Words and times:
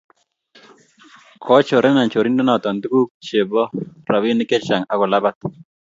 Kochorenan 1.49 2.09
chorindet 2.15 2.45
noto 2.49 2.69
tuguk 2.85 3.09
chuk 3.11 3.19
chebo 3.27 3.63
robinik 4.09 4.49
chechang 4.51 4.83
agolabat 4.93 5.35